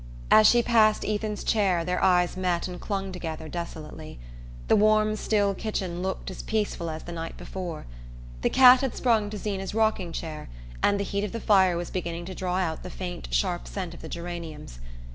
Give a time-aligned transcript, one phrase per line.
[0.31, 4.17] As she passed Ethan's chair their eyes met and clung together desolately.
[4.67, 7.85] The warm still kitchen looked as peaceful as the night before.
[8.41, 10.49] The cat had sprung to Zeena's rocking chair,
[10.81, 13.93] and the heat of the fire was beginning to draw out the faint sharp scent
[13.93, 14.79] of the geraniums.